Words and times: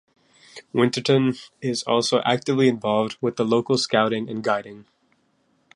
Winterton 0.73 1.35
is 1.61 1.83
also 1.83 2.23
actively 2.25 2.67
involved 2.67 3.17
with 3.21 3.39
local 3.39 3.77
Scouting 3.77 4.27
and 4.31 4.43
Guiding. 4.43 4.85